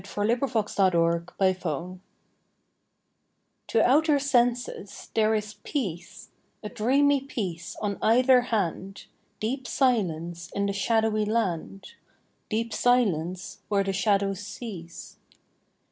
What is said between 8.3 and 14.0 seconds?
hand, Deep silence in the shadowy land, Deep silence where the